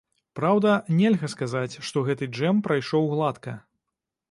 [0.37, 0.71] Праўда,
[1.01, 3.57] нельга сказаць, што гэты джэм прайшоў гладка.